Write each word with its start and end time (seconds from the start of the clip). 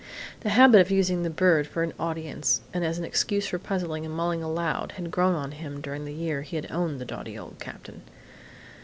The 0.39 0.49
habit 0.49 0.81
of 0.81 0.89
using 0.89 1.21
the 1.21 1.29
bird 1.29 1.67
for 1.67 1.83
an 1.83 1.93
audience 1.99 2.61
and 2.73 2.83
as 2.83 2.97
an 2.97 3.05
excuse 3.05 3.45
for 3.45 3.59
puzzling 3.59 4.03
and 4.03 4.11
mulling 4.11 4.41
aloud 4.41 4.93
had 4.93 5.11
grown 5.11 5.35
on 5.35 5.51
him 5.51 5.79
during 5.79 6.05
the 6.05 6.13
year 6.15 6.41
he 6.41 6.55
had 6.55 6.71
owned 6.71 6.99
the 6.99 7.05
doughty 7.05 7.37
old 7.37 7.59
Cap'n. 7.59 8.01